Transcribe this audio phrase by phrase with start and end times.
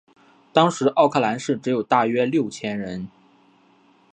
[0.51, 3.09] 当时奥克兰市只有大约六千人口。